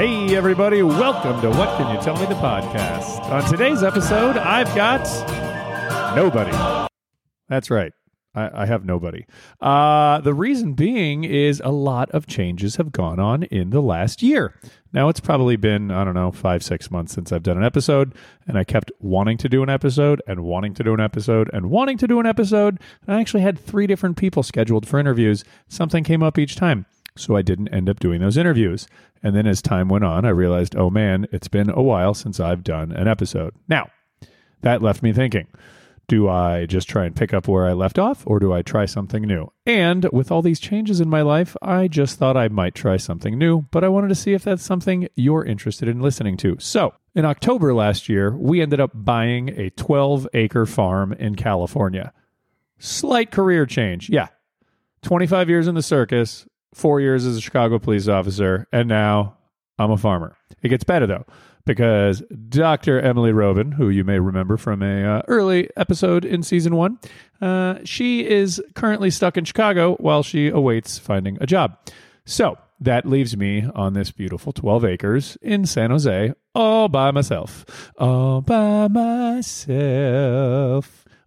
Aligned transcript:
Hey, 0.00 0.34
everybody, 0.34 0.82
welcome 0.82 1.42
to 1.42 1.50
What 1.50 1.76
Can 1.76 1.94
You 1.94 2.00
Tell 2.00 2.16
Me 2.16 2.24
the 2.24 2.32
podcast. 2.36 3.20
On 3.28 3.44
today's 3.50 3.82
episode, 3.82 4.38
I've 4.38 4.74
got 4.74 5.04
nobody. 6.16 6.56
That's 7.50 7.68
right. 7.68 7.92
I, 8.34 8.62
I 8.62 8.64
have 8.64 8.82
nobody. 8.86 9.26
Uh, 9.60 10.22
the 10.22 10.32
reason 10.32 10.72
being 10.72 11.24
is 11.24 11.60
a 11.62 11.70
lot 11.70 12.10
of 12.12 12.26
changes 12.26 12.76
have 12.76 12.92
gone 12.92 13.20
on 13.20 13.42
in 13.42 13.68
the 13.68 13.82
last 13.82 14.22
year. 14.22 14.54
Now, 14.90 15.10
it's 15.10 15.20
probably 15.20 15.56
been, 15.56 15.90
I 15.90 16.02
don't 16.04 16.14
know, 16.14 16.32
five, 16.32 16.62
six 16.62 16.90
months 16.90 17.12
since 17.12 17.30
I've 17.30 17.42
done 17.42 17.58
an 17.58 17.64
episode, 17.64 18.14
and 18.46 18.56
I 18.56 18.64
kept 18.64 18.90
wanting 19.00 19.36
to 19.36 19.50
do 19.50 19.62
an 19.62 19.68
episode 19.68 20.22
and 20.26 20.44
wanting 20.44 20.72
to 20.76 20.82
do 20.82 20.94
an 20.94 21.00
episode 21.00 21.50
and 21.52 21.68
wanting 21.68 21.98
to 21.98 22.06
do 22.06 22.20
an 22.20 22.26
episode. 22.26 22.80
And 23.06 23.16
I 23.16 23.20
actually 23.20 23.42
had 23.42 23.58
three 23.58 23.86
different 23.86 24.16
people 24.16 24.42
scheduled 24.42 24.88
for 24.88 24.98
interviews. 24.98 25.44
Something 25.68 26.04
came 26.04 26.22
up 26.22 26.38
each 26.38 26.56
time. 26.56 26.86
So 27.20 27.36
I 27.36 27.42
didn't 27.42 27.68
end 27.68 27.88
up 27.88 28.00
doing 28.00 28.20
those 28.20 28.36
interviews. 28.36 28.86
And 29.22 29.36
then 29.36 29.46
as 29.46 29.62
time 29.62 29.88
went 29.88 30.04
on, 30.04 30.24
I 30.24 30.30
realized, 30.30 30.74
oh 30.76 30.90
man, 30.90 31.26
it's 31.32 31.48
been 31.48 31.70
a 31.70 31.82
while 31.82 32.14
since 32.14 32.40
I've 32.40 32.64
done 32.64 32.92
an 32.92 33.06
episode. 33.06 33.54
Now, 33.68 33.90
that 34.62 34.82
left 34.82 35.02
me 35.02 35.12
thinking 35.12 35.46
do 36.10 36.28
I 36.28 36.66
just 36.66 36.88
try 36.88 37.04
and 37.04 37.14
pick 37.14 37.32
up 37.32 37.46
where 37.46 37.68
I 37.68 37.72
left 37.72 37.96
off, 37.96 38.24
or 38.26 38.40
do 38.40 38.52
I 38.52 38.62
try 38.62 38.84
something 38.84 39.22
new? 39.22 39.52
And 39.64 40.08
with 40.12 40.32
all 40.32 40.42
these 40.42 40.58
changes 40.58 41.00
in 41.00 41.08
my 41.08 41.22
life, 41.22 41.56
I 41.62 41.86
just 41.86 42.18
thought 42.18 42.36
I 42.36 42.48
might 42.48 42.74
try 42.74 42.96
something 42.96 43.38
new, 43.38 43.62
but 43.70 43.84
I 43.84 43.88
wanted 43.90 44.08
to 44.08 44.16
see 44.16 44.32
if 44.32 44.42
that's 44.42 44.64
something 44.64 45.06
you're 45.14 45.44
interested 45.44 45.86
in 45.86 46.00
listening 46.00 46.36
to. 46.38 46.56
So, 46.58 46.94
in 47.14 47.24
October 47.24 47.72
last 47.72 48.08
year, 48.08 48.36
we 48.36 48.60
ended 48.60 48.80
up 48.80 48.90
buying 48.92 49.50
a 49.50 49.70
12 49.70 50.26
acre 50.34 50.66
farm 50.66 51.12
in 51.12 51.36
California. 51.36 52.12
Slight 52.80 53.30
career 53.30 53.64
change, 53.64 54.10
yeah. 54.10 54.30
25 55.02 55.48
years 55.48 55.68
in 55.68 55.76
the 55.76 55.82
circus, 55.82 56.44
four 56.74 57.00
years 57.00 57.26
as 57.26 57.36
a 57.36 57.40
Chicago 57.40 57.78
police 57.78 58.08
officer, 58.08 58.66
and 58.72 58.88
now 58.88 59.36
I'm 59.78 59.90
a 59.90 59.96
farmer. 59.96 60.36
It 60.62 60.68
gets 60.68 60.84
better 60.84 61.06
though, 61.06 61.24
because 61.66 62.22
Dr. 62.48 63.00
Emily 63.00 63.32
Roben, 63.32 63.74
who 63.74 63.88
you 63.88 64.04
may 64.04 64.18
remember 64.18 64.56
from 64.56 64.82
a 64.82 65.04
uh, 65.04 65.22
early 65.28 65.68
episode 65.76 66.24
in 66.24 66.42
season 66.42 66.76
one, 66.76 66.98
uh, 67.40 67.78
she 67.84 68.28
is 68.28 68.62
currently 68.74 69.10
stuck 69.10 69.36
in 69.36 69.44
Chicago 69.44 69.96
while 69.96 70.22
she 70.22 70.48
awaits 70.48 70.98
finding 70.98 71.38
a 71.40 71.46
job. 71.46 71.78
So 72.24 72.58
that 72.80 73.06
leaves 73.06 73.36
me 73.36 73.66
on 73.74 73.92
this 73.94 74.10
beautiful 74.10 74.52
12 74.52 74.84
acres 74.84 75.36
in 75.42 75.66
San 75.66 75.90
Jose 75.90 76.32
all 76.54 76.88
by 76.88 77.10
myself. 77.10 77.92
All 77.98 78.40
by 78.40 78.88
myself. 78.88 79.74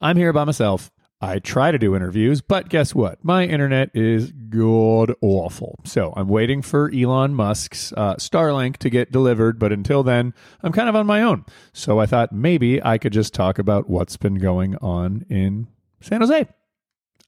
I'm 0.00 0.16
here 0.16 0.32
by 0.32 0.44
myself. 0.44 0.90
I 1.22 1.38
try 1.38 1.70
to 1.70 1.78
do 1.78 1.94
interviews, 1.94 2.40
but 2.40 2.70
guess 2.70 2.94
what? 2.94 3.22
My 3.22 3.44
internet 3.44 3.90
is 3.92 4.32
god 4.32 5.14
awful. 5.20 5.78
So 5.84 6.14
I'm 6.16 6.28
waiting 6.28 6.62
for 6.62 6.90
Elon 6.94 7.34
Musk's 7.34 7.92
uh, 7.94 8.14
Starlink 8.14 8.78
to 8.78 8.88
get 8.88 9.12
delivered, 9.12 9.58
but 9.58 9.70
until 9.70 10.02
then, 10.02 10.32
I'm 10.62 10.72
kind 10.72 10.88
of 10.88 10.96
on 10.96 11.06
my 11.06 11.20
own. 11.20 11.44
So 11.74 12.00
I 12.00 12.06
thought 12.06 12.32
maybe 12.32 12.82
I 12.82 12.96
could 12.96 13.12
just 13.12 13.34
talk 13.34 13.58
about 13.58 13.90
what's 13.90 14.16
been 14.16 14.36
going 14.36 14.76
on 14.76 15.26
in 15.28 15.68
San 16.00 16.22
Jose. 16.22 16.48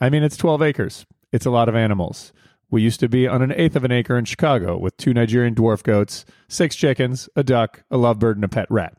I 0.00 0.10
mean, 0.10 0.24
it's 0.24 0.36
12 0.36 0.62
acres, 0.62 1.06
it's 1.30 1.46
a 1.46 1.50
lot 1.50 1.68
of 1.68 1.76
animals. 1.76 2.32
We 2.68 2.82
used 2.82 2.98
to 3.00 3.08
be 3.08 3.28
on 3.28 3.42
an 3.42 3.52
eighth 3.52 3.76
of 3.76 3.84
an 3.84 3.92
acre 3.92 4.18
in 4.18 4.24
Chicago 4.24 4.76
with 4.76 4.96
two 4.96 5.14
Nigerian 5.14 5.54
dwarf 5.54 5.84
goats, 5.84 6.24
six 6.48 6.74
chickens, 6.74 7.28
a 7.36 7.44
duck, 7.44 7.84
a 7.92 7.96
lovebird, 7.96 8.32
and 8.32 8.44
a 8.44 8.48
pet 8.48 8.66
rat. 8.68 8.96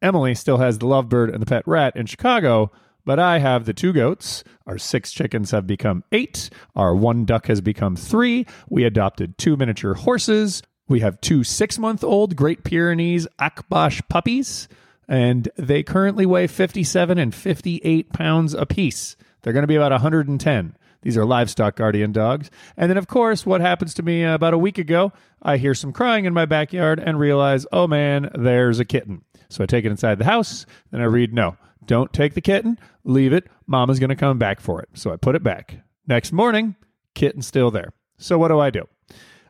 Emily 0.00 0.34
still 0.34 0.56
has 0.56 0.78
the 0.78 0.86
lovebird 0.86 1.32
and 1.32 1.42
the 1.42 1.46
pet 1.46 1.66
rat 1.66 1.94
in 1.94 2.06
Chicago 2.06 2.70
but 3.06 3.18
I 3.18 3.38
have 3.38 3.64
the 3.64 3.72
two 3.72 3.94
goats. 3.94 4.44
Our 4.66 4.76
six 4.76 5.12
chickens 5.12 5.52
have 5.52 5.66
become 5.66 6.04
eight. 6.12 6.50
Our 6.74 6.94
one 6.94 7.24
duck 7.24 7.46
has 7.46 7.62
become 7.62 7.96
three. 7.96 8.44
We 8.68 8.84
adopted 8.84 9.38
two 9.38 9.56
miniature 9.56 9.94
horses. 9.94 10.62
We 10.88 11.00
have 11.00 11.20
two 11.22 11.42
six 11.42 11.78
month 11.78 12.04
old 12.04 12.36
Great 12.36 12.64
Pyrenees 12.64 13.26
Akbash 13.40 14.06
puppies, 14.08 14.68
and 15.08 15.48
they 15.56 15.82
currently 15.82 16.26
weigh 16.26 16.48
57 16.48 17.16
and 17.16 17.34
58 17.34 18.12
pounds 18.12 18.52
apiece. 18.52 19.16
They're 19.42 19.52
going 19.52 19.62
to 19.62 19.68
be 19.68 19.76
about 19.76 19.92
110. 19.92 20.76
These 21.02 21.16
are 21.16 21.24
livestock 21.24 21.76
guardian 21.76 22.10
dogs. 22.10 22.50
And 22.76 22.90
then, 22.90 22.96
of 22.96 23.06
course, 23.06 23.46
what 23.46 23.60
happens 23.60 23.94
to 23.94 24.02
me 24.02 24.24
about 24.24 24.54
a 24.54 24.58
week 24.58 24.78
ago? 24.78 25.12
I 25.40 25.56
hear 25.56 25.74
some 25.74 25.92
crying 25.92 26.24
in 26.24 26.34
my 26.34 26.46
backyard 26.46 26.98
and 26.98 27.20
realize, 27.20 27.64
oh 27.70 27.86
man, 27.86 28.30
there's 28.34 28.80
a 28.80 28.84
kitten. 28.84 29.22
So 29.48 29.62
I 29.62 29.66
take 29.66 29.84
it 29.84 29.92
inside 29.92 30.18
the 30.18 30.24
house. 30.24 30.66
Then 30.90 31.00
I 31.00 31.04
read, 31.04 31.32
no, 31.32 31.56
don't 31.86 32.12
take 32.12 32.34
the 32.34 32.40
kitten, 32.40 32.78
leave 33.04 33.32
it. 33.32 33.48
Mama's 33.66 33.98
going 33.98 34.10
to 34.10 34.16
come 34.16 34.38
back 34.38 34.60
for 34.60 34.80
it. 34.80 34.88
So 34.94 35.12
I 35.12 35.16
put 35.16 35.34
it 35.34 35.42
back. 35.42 35.78
Next 36.06 36.32
morning, 36.32 36.76
kitten's 37.14 37.46
still 37.46 37.70
there. 37.70 37.92
So 38.18 38.38
what 38.38 38.48
do 38.48 38.58
I 38.58 38.70
do? 38.70 38.86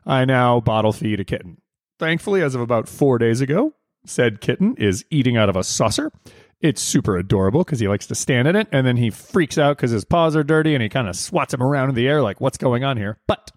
I 0.05 0.25
now 0.25 0.59
bottle 0.59 0.93
feed 0.93 1.19
a 1.19 1.25
kitten. 1.25 1.61
Thankfully, 1.99 2.41
as 2.41 2.55
of 2.55 2.61
about 2.61 2.87
four 2.87 3.17
days 3.17 3.41
ago, 3.41 3.73
said 4.05 4.41
kitten 4.41 4.75
is 4.77 5.05
eating 5.09 5.37
out 5.37 5.49
of 5.49 5.55
a 5.55 5.63
saucer. 5.63 6.11
It's 6.59 6.81
super 6.81 7.17
adorable 7.17 7.63
because 7.63 7.79
he 7.79 7.87
likes 7.87 8.07
to 8.07 8.15
stand 8.15 8.47
in 8.47 8.55
it 8.55 8.67
and 8.71 8.87
then 8.87 8.97
he 8.97 9.09
freaks 9.11 9.57
out 9.57 9.77
because 9.77 9.91
his 9.91 10.05
paws 10.05 10.35
are 10.35 10.43
dirty 10.43 10.73
and 10.73 10.81
he 10.81 10.89
kind 10.89 11.07
of 11.07 11.15
swats 11.15 11.53
him 11.53 11.61
around 11.61 11.89
in 11.89 11.95
the 11.95 12.07
air 12.07 12.21
like, 12.21 12.41
what's 12.41 12.57
going 12.57 12.83
on 12.83 12.97
here? 12.97 13.19
But 13.27 13.51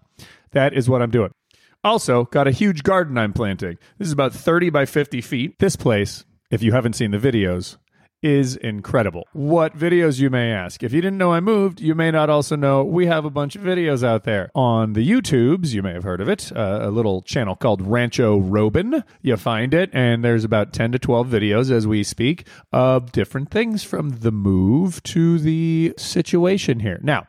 that 0.51 0.73
is 0.73 0.89
what 0.89 1.01
I'm 1.01 1.09
doing. 1.09 1.31
Also, 1.83 2.25
got 2.25 2.47
a 2.47 2.51
huge 2.51 2.83
garden 2.83 3.17
I'm 3.17 3.33
planting. 3.33 3.77
This 3.97 4.07
is 4.07 4.11
about 4.11 4.33
30 4.33 4.69
by 4.69 4.85
50 4.85 5.19
feet. 5.21 5.57
This 5.57 5.75
place, 5.75 6.25
if 6.51 6.61
you 6.61 6.73
haven't 6.73 6.93
seen 6.93 7.09
the 7.09 7.17
videos, 7.17 7.77
is 8.21 8.55
incredible. 8.55 9.27
What 9.33 9.77
videos, 9.77 10.19
you 10.19 10.29
may 10.29 10.51
ask? 10.51 10.83
If 10.83 10.93
you 10.93 11.01
didn't 11.01 11.17
know 11.17 11.33
I 11.33 11.39
moved, 11.39 11.81
you 11.81 11.95
may 11.95 12.11
not 12.11 12.29
also 12.29 12.55
know 12.55 12.83
we 12.83 13.07
have 13.07 13.25
a 13.25 13.29
bunch 13.29 13.55
of 13.55 13.61
videos 13.61 14.03
out 14.03 14.23
there. 14.23 14.51
On 14.53 14.93
the 14.93 15.07
YouTubes, 15.07 15.73
you 15.73 15.81
may 15.81 15.93
have 15.93 16.03
heard 16.03 16.21
of 16.21 16.29
it, 16.29 16.51
uh, 16.55 16.79
a 16.81 16.91
little 16.91 17.21
channel 17.21 17.55
called 17.55 17.81
Rancho 17.81 18.39
Roben. 18.39 19.03
You 19.21 19.37
find 19.37 19.73
it, 19.73 19.89
and 19.93 20.23
there's 20.23 20.43
about 20.43 20.73
10 20.73 20.91
to 20.93 20.99
12 20.99 21.27
videos 21.27 21.71
as 21.71 21.87
we 21.87 22.03
speak 22.03 22.45
of 22.71 23.11
different 23.11 23.49
things 23.49 23.83
from 23.83 24.09
the 24.19 24.31
move 24.31 25.01
to 25.03 25.39
the 25.39 25.93
situation 25.97 26.81
here. 26.81 26.99
Now, 27.01 27.27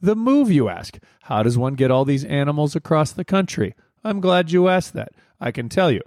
the 0.00 0.14
move, 0.14 0.50
you 0.50 0.68
ask. 0.68 0.98
How 1.22 1.42
does 1.42 1.56
one 1.56 1.74
get 1.74 1.90
all 1.90 2.04
these 2.04 2.24
animals 2.24 2.76
across 2.76 3.12
the 3.12 3.24
country? 3.24 3.74
I'm 4.04 4.20
glad 4.20 4.50
you 4.52 4.68
asked 4.68 4.92
that. 4.92 5.12
I 5.40 5.50
can 5.50 5.70
tell 5.70 5.90
you. 5.90 6.02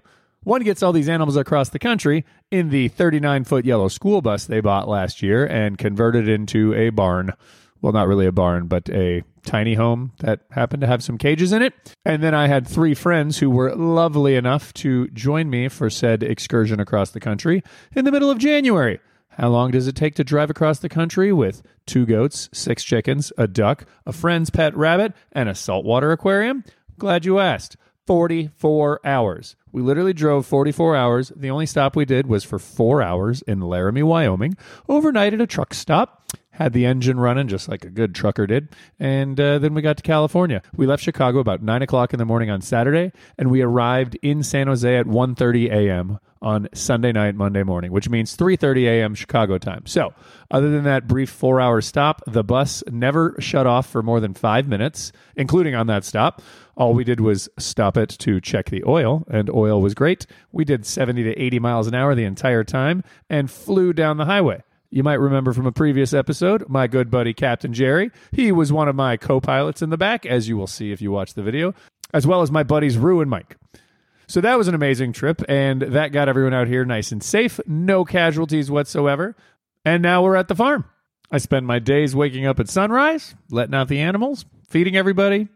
One 0.47 0.63
gets 0.63 0.81
all 0.81 0.94
these 0.94 1.09
animals 1.09 1.35
across 1.35 1.68
the 1.68 1.78
country 1.78 2.24
in 2.52 2.69
the 2.69 2.88
39 2.88 3.44
foot 3.44 3.66
yellow 3.66 3.90
school 3.90 4.22
bus 4.22 4.46
they 4.46 4.62
bought 4.62 4.88
last 4.88 5.22
year 5.22 5.46
and 5.46 5.78
converted 5.78 6.30
into 6.30 6.74
a 6.74 6.90
barn. 6.90 7.34
Well, 7.81 7.91
not 7.91 8.08
really 8.08 8.28
a 8.28 8.31
barn, 8.31 8.68
but 8.68 8.90
a 8.90 9.24
tiny 9.44 9.74
home 9.74 10.13
that 10.19 10.44
happened 10.52 10.80
to 10.80 10.88
have 10.88 11.03
some 11.03 11.18
cages 11.18 11.52
in 11.52 11.62
it. 11.62 11.74
And 12.06 12.24
then 12.24 12.34
I 12.34 12.47
had 12.47 12.66
three 12.66 12.94
friends 12.94 13.40
who 13.40 13.50
were 13.50 13.75
lovely 13.75 14.35
enough 14.35 14.74
to 14.75 15.09
join 15.09 15.50
me 15.50 15.68
for 15.68 15.90
said 15.90 16.24
excursion 16.24 16.79
across 16.79 17.12
the 17.12 17.19
country 17.19 17.62
in 17.94 18.06
the 18.06 18.12
middle 18.14 18.31
of 18.31 18.38
January. 18.38 19.02
How 19.31 19.50
long 19.50 19.72
does 19.72 19.85
it 19.85 19.97
take 19.97 20.16
to 20.16 20.24
drive 20.24 20.50
across 20.50 20.79
the 20.79 20.88
country 20.88 21.34
with 21.34 21.62
two 21.85 22.06
goats, 22.06 22.47
six 22.53 22.85
chickens, 22.85 23.34
a 23.38 23.50
duck, 23.50 23.85
a 24.06 24.14
friend's 24.14 24.50
pet 24.50 24.74
rabbit, 24.78 25.12
and 25.34 25.50
a 25.50 25.56
saltwater 25.56 26.14
aquarium? 26.14 26.64
Glad 26.97 27.25
you 27.25 27.38
asked. 27.38 27.75
44 28.07 29.01
hours. 29.06 29.56
We 29.73 29.81
literally 29.81 30.13
drove 30.13 30.45
44 30.45 30.95
hours. 30.95 31.31
The 31.35 31.50
only 31.50 31.66
stop 31.66 31.95
we 31.95 32.06
did 32.06 32.25
was 32.25 32.45
for 32.45 32.57
four 32.57 33.03
hours 33.03 33.41
in 33.41 33.59
Laramie, 33.59 34.01
Wyoming, 34.01 34.56
overnight 34.88 35.34
at 35.34 35.41
a 35.41 35.45
truck 35.45 35.73
stop. 35.73 36.16
Had 36.57 36.73
the 36.73 36.88
engine 36.88 37.19
running 37.19 37.47
just 37.47 37.69
like 37.69 37.85
a 37.85 37.90
good 37.91 38.16
trucker 38.16 38.47
did. 38.47 38.69
And 39.00 39.40
uh, 39.40 39.59
then 39.59 39.75
we 39.75 39.84
got 39.84 39.97
to 39.97 40.03
California. 40.03 40.63
We 40.75 40.88
left 40.88 41.03
Chicago 41.03 41.38
about 41.38 41.62
9 41.62 41.84
o'clock 41.84 42.13
in 42.13 42.18
the 42.18 42.25
morning 42.25 42.50
on 42.50 42.62
Saturday, 42.62 43.12
and 43.38 43.51
we 43.51 43.62
arrived 43.62 44.18
in 44.23 44.41
San 44.41 44.66
Jose 44.66 44.97
at 44.97 45.06
1.30 45.06 45.69
a.m. 45.69 46.17
on 46.41 46.67
Sunday 46.73 47.12
night, 47.12 47.35
Monday 47.35 47.62
morning, 47.62 47.91
which 47.91 48.09
means 48.09 48.35
3.30 48.35 48.85
a.m. 48.85 49.13
Chicago 49.13 49.59
time. 49.59 49.85
So 49.85 50.16
other 50.50 50.72
than 50.72 50.84
that 50.85 51.07
brief 51.07 51.29
four-hour 51.29 51.81
stop, 51.81 52.23
the 52.25 52.44
bus 52.44 52.84
never 52.88 53.35
shut 53.38 53.67
off 53.67 53.88
for 53.88 54.01
more 54.01 54.19
than 54.19 54.34
five 54.34 54.67
minutes, 54.67 55.12
including 55.35 55.75
on 55.75 55.85
that 55.85 56.06
stop. 56.06 56.41
All 56.75 56.96
we 56.96 57.03
did 57.03 57.19
was 57.19 57.50
stop 57.59 57.97
it 57.97 58.09
to 58.09 58.41
check 58.41 58.72
the 58.72 58.84
oil, 58.84 59.25
and 59.29 59.47
oil 59.51 59.79
was 59.79 59.93
great. 59.93 60.26
We 60.52 60.66
did 60.66 60.87
70 60.87 61.22
to 61.22 61.40
80 61.40 61.59
miles 61.59 61.85
an 61.85 61.93
hour 61.93 62.16
the 62.16 62.23
entire 62.23 62.64
time 62.64 63.03
and 63.29 63.52
flew 63.52 63.93
down 63.93 64.17
the 64.17 64.26
highway. 64.26 64.64
You 64.89 65.03
might 65.03 65.16
remember 65.16 65.51
from 65.51 65.66
a 65.66 65.72
previous 65.72 66.13
episode, 66.13 66.69
my 66.69 66.87
good 66.87 67.11
buddy 67.11 67.34
Captain 67.34 67.73
Jerry. 67.73 68.09
He 68.31 68.51
was 68.51 68.72
one 68.72 68.87
of 68.87 68.95
my 68.95 69.17
co 69.17 69.41
pilots 69.41 69.81
in 69.81 69.89
the 69.89 69.97
back, 69.97 70.25
as 70.25 70.47
you 70.47 70.55
will 70.55 70.67
see 70.67 70.91
if 70.91 71.01
you 71.01 71.11
watch 71.11 71.34
the 71.34 71.43
video, 71.43 71.73
as 72.13 72.25
well 72.25 72.41
as 72.41 72.51
my 72.51 72.63
buddies 72.63 72.97
Rue 72.97 73.19
and 73.19 73.29
Mike. 73.29 73.57
So 74.28 74.41
that 74.41 74.57
was 74.57 74.67
an 74.67 74.75
amazing 74.75 75.13
trip, 75.13 75.41
and 75.49 75.81
that 75.81 76.11
got 76.11 76.29
everyone 76.29 76.53
out 76.53 76.67
here 76.67 76.85
nice 76.85 77.11
and 77.11 77.23
safe. 77.23 77.59
No 77.66 78.05
casualties 78.05 78.72
whatsoever. 78.72 79.35
And 79.84 80.03
now 80.03 80.23
we're 80.23 80.35
at 80.35 80.47
the 80.47 80.55
farm. 80.55 80.85
I 81.31 81.37
spend 81.37 81.67
my 81.67 81.79
days 81.79 82.16
waking 82.16 82.45
up 82.45 82.59
at 82.59 82.69
sunrise, 82.69 83.35
letting 83.49 83.75
out 83.75 83.90
the 83.90 83.99
animals, 83.99 84.45
feeding 84.69 84.95
everybody, 84.95 85.49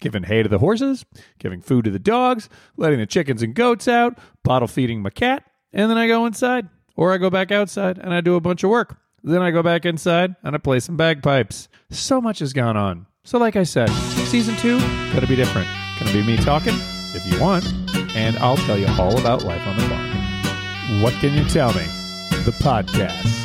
giving 0.00 0.24
hay 0.24 0.42
to 0.42 0.48
the 0.48 0.58
horses, 0.58 1.04
giving 1.38 1.60
food 1.60 1.84
to 1.84 1.90
the 1.90 1.98
dogs, 1.98 2.48
letting 2.76 2.98
the 2.98 3.06
chickens 3.06 3.42
and 3.42 3.54
goats 3.54 3.88
out, 3.88 4.18
bottle 4.44 4.68
feeding 4.68 5.02
my 5.02 5.10
cat, 5.10 5.44
and 5.72 5.90
then 5.90 5.98
I 5.98 6.06
go 6.06 6.26
inside. 6.26 6.68
Or 6.96 7.12
I 7.12 7.18
go 7.18 7.30
back 7.30 7.50
outside 7.50 7.98
and 7.98 8.14
I 8.14 8.20
do 8.20 8.36
a 8.36 8.40
bunch 8.40 8.62
of 8.64 8.70
work. 8.70 8.98
Then 9.24 9.40
I 9.42 9.50
go 9.50 9.62
back 9.62 9.84
inside 9.86 10.34
and 10.42 10.54
I 10.54 10.58
play 10.58 10.78
some 10.80 10.96
bagpipes. 10.96 11.68
So 11.90 12.20
much 12.20 12.40
has 12.40 12.52
gone 12.52 12.76
on. 12.76 13.06
So, 13.24 13.38
like 13.38 13.54
I 13.56 13.62
said, 13.62 13.88
season 14.26 14.56
two, 14.56 14.78
gonna 15.12 15.26
be 15.28 15.36
different. 15.36 15.68
Gonna 16.00 16.12
be 16.12 16.24
me 16.24 16.36
talking, 16.38 16.74
if 17.14 17.24
you 17.26 17.38
want. 17.40 17.64
and 18.16 18.36
I'll 18.38 18.56
tell 18.56 18.76
you 18.78 18.86
all 18.98 19.16
about 19.18 19.44
life 19.44 19.64
on 19.66 19.76
the 19.76 19.82
farm. 19.84 21.02
What 21.02 21.14
Can 21.14 21.32
You 21.34 21.44
Tell 21.44 21.72
Me? 21.72 21.84
The 22.44 22.50
podcast. 22.60 23.40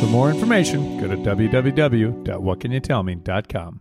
For 0.00 0.06
more 0.06 0.30
information, 0.30 0.98
go 1.00 1.08
to 1.08 1.16
www.whatcanyouTellme.com. 1.16 3.80